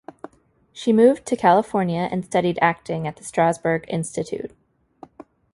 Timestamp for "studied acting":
2.25-3.05